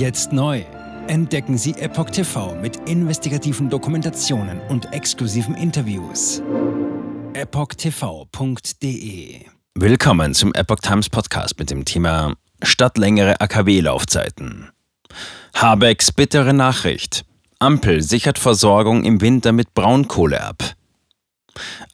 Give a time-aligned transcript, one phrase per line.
[0.00, 0.62] Jetzt neu.
[1.08, 6.40] Entdecken Sie Epoch TV mit investigativen Dokumentationen und exklusiven Interviews.
[7.34, 8.70] EpochTV.de
[9.74, 12.32] Willkommen zum Epoch Times Podcast mit dem Thema
[12.62, 14.70] Statt längere AKW-Laufzeiten.
[15.54, 17.26] Habecks bittere Nachricht.
[17.58, 20.62] Ampel sichert Versorgung im Winter mit Braunkohle ab.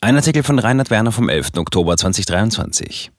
[0.00, 1.56] Ein Artikel von Reinhard Werner vom 11.
[1.56, 3.10] Oktober 2023.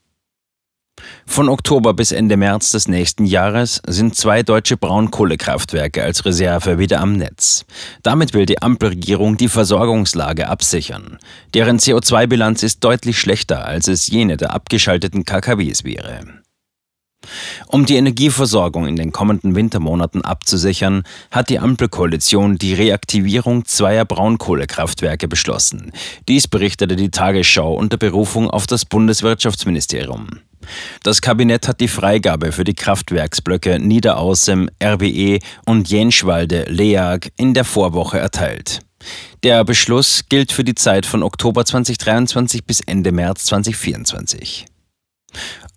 [1.25, 6.99] Von Oktober bis Ende März des nächsten Jahres sind zwei deutsche Braunkohlekraftwerke als Reserve wieder
[6.99, 7.65] am Netz.
[8.01, 11.19] Damit will die Ampelregierung die Versorgungslage absichern.
[11.53, 16.21] Deren CO2-Bilanz ist deutlich schlechter, als es jene der abgeschalteten KKWs wäre.
[17.67, 25.27] Um die Energieversorgung in den kommenden Wintermonaten abzusichern, hat die Ampelkoalition die Reaktivierung zweier Braunkohlekraftwerke
[25.27, 25.91] beschlossen.
[26.27, 30.39] Dies berichtete die Tagesschau unter Berufung auf das Bundeswirtschaftsministerium.
[31.03, 37.63] Das Kabinett hat die Freigabe für die Kraftwerksblöcke Niederaußem, RWE und Jenschwalde, Leag in der
[37.63, 38.81] Vorwoche erteilt.
[39.43, 44.65] Der Beschluss gilt für die Zeit von Oktober 2023 bis Ende März 2024.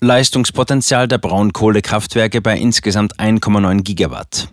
[0.00, 4.48] Leistungspotenzial der Braunkohlekraftwerke bei insgesamt 1,9 Gigawatt.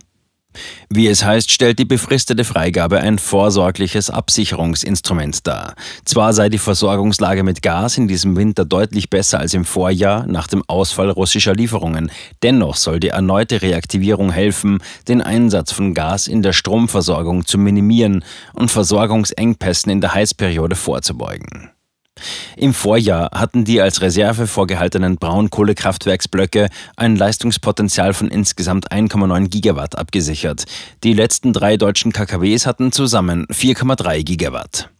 [0.90, 5.74] Wie es heißt, stellt die befristete Freigabe ein vorsorgliches Absicherungsinstrument dar.
[6.04, 10.46] Zwar sei die Versorgungslage mit Gas in diesem Winter deutlich besser als im Vorjahr nach
[10.46, 12.10] dem Ausfall russischer Lieferungen,
[12.42, 18.24] dennoch soll die erneute Reaktivierung helfen, den Einsatz von Gas in der Stromversorgung zu minimieren
[18.54, 21.70] und Versorgungsengpässen in der Heizperiode vorzubeugen.
[22.56, 30.64] Im Vorjahr hatten die als Reserve vorgehaltenen Braunkohlekraftwerksblöcke ein Leistungspotenzial von insgesamt 1,9 Gigawatt abgesichert.
[31.04, 34.90] Die letzten drei deutschen KKWs hatten zusammen 4,3 Gigawatt.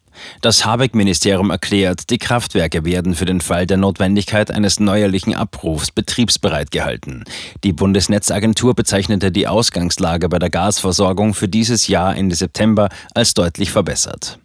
[0.40, 6.70] Das Habeck-Ministerium erklärt, die Kraftwerke werden für den Fall der Notwendigkeit eines neuerlichen Abrufs betriebsbereit
[6.70, 7.24] gehalten.
[7.64, 13.70] Die Bundesnetzagentur bezeichnete die Ausgangslage bei der Gasversorgung für dieses Jahr Ende September als deutlich
[13.70, 14.38] verbessert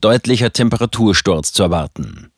[0.00, 2.30] deutlicher Temperatursturz zu erwarten.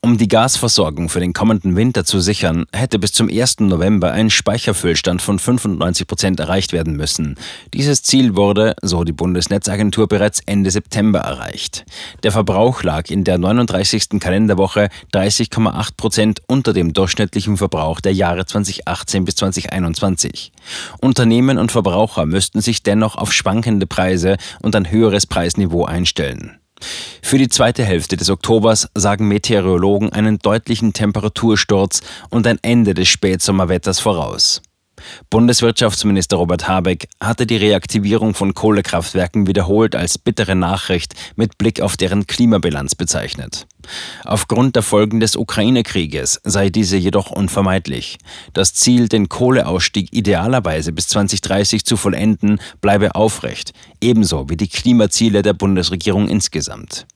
[0.00, 3.60] Um die Gasversorgung für den kommenden Winter zu sichern, hätte bis zum 1.
[3.60, 7.36] November ein Speicherfüllstand von 95 Prozent erreicht werden müssen.
[7.74, 11.84] Dieses Ziel wurde, so die Bundesnetzagentur, bereits Ende September erreicht.
[12.22, 14.20] Der Verbrauch lag in der 39.
[14.20, 20.52] Kalenderwoche 30,8 Prozent unter dem durchschnittlichen Verbrauch der Jahre 2018 bis 2021.
[21.00, 26.59] Unternehmen und Verbraucher müssten sich dennoch auf schwankende Preise und ein höheres Preisniveau einstellen.
[27.22, 33.08] Für die zweite Hälfte des Oktobers sagen Meteorologen einen deutlichen Temperatursturz und ein Ende des
[33.08, 34.62] Spätsommerwetters voraus.
[35.30, 41.96] Bundeswirtschaftsminister Robert Habeck hatte die Reaktivierung von Kohlekraftwerken wiederholt als bittere Nachricht mit Blick auf
[41.96, 43.66] deren Klimabilanz bezeichnet.
[44.24, 48.18] Aufgrund der Folgen des Ukraine-Krieges sei diese jedoch unvermeidlich.
[48.52, 55.42] Das Ziel, den Kohleausstieg idealerweise bis 2030 zu vollenden, bleibe aufrecht, ebenso wie die Klimaziele
[55.42, 57.06] der Bundesregierung insgesamt.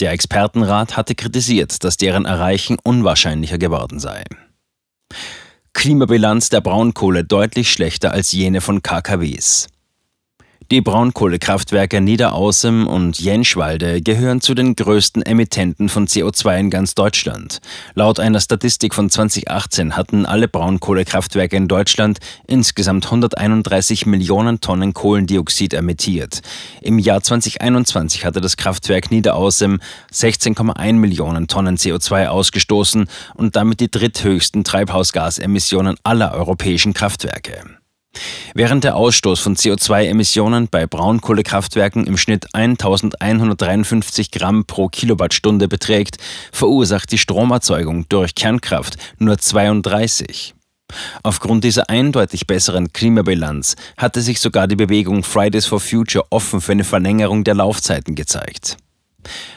[0.00, 4.24] Der Expertenrat hatte kritisiert, dass deren Erreichen unwahrscheinlicher geworden sei.
[5.74, 9.68] Klimabilanz der Braunkohle deutlich schlechter als jene von KKWs.
[10.72, 17.60] Die Braunkohlekraftwerke Niederaußem und Jenschwalde gehören zu den größten Emittenten von CO2 in ganz Deutschland.
[17.92, 25.74] Laut einer Statistik von 2018 hatten alle Braunkohlekraftwerke in Deutschland insgesamt 131 Millionen Tonnen Kohlendioxid
[25.74, 26.40] emittiert.
[26.80, 29.78] Im Jahr 2021 hatte das Kraftwerk Niederaußem
[30.10, 37.81] 16,1 Millionen Tonnen CO2 ausgestoßen und damit die dritthöchsten Treibhausgasemissionen aller europäischen Kraftwerke.
[38.54, 46.18] Während der Ausstoß von CO2-Emissionen bei Braunkohlekraftwerken im Schnitt 1153 Gramm pro Kilowattstunde beträgt,
[46.52, 50.54] verursacht die Stromerzeugung durch Kernkraft nur 32.
[51.22, 56.72] Aufgrund dieser eindeutig besseren Klimabilanz hatte sich sogar die Bewegung Fridays for Future offen für
[56.72, 58.76] eine Verlängerung der Laufzeiten gezeigt.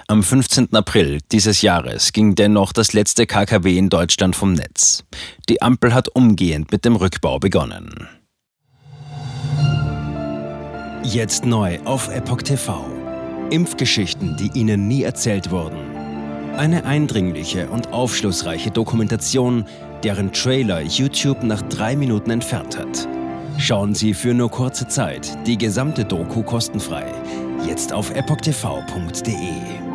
[0.07, 0.73] Am 15.
[0.73, 5.03] April dieses Jahres ging dennoch das letzte KKW in Deutschland vom Netz.
[5.49, 8.07] Die Ampel hat umgehend mit dem Rückbau begonnen.
[11.07, 12.84] Jetzt neu auf Epoch TV.
[13.52, 15.78] Impfgeschichten, die Ihnen nie erzählt wurden.
[16.57, 19.66] Eine eindringliche und aufschlussreiche Dokumentation,
[20.03, 23.07] deren Trailer YouTube nach drei Minuten entfernt hat.
[23.59, 27.05] Schauen Sie für nur kurze Zeit die gesamte Doku kostenfrei.
[27.67, 29.95] Jetzt auf epochtv.de.